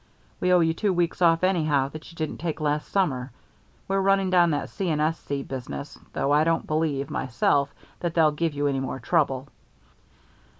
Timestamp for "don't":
6.43-6.65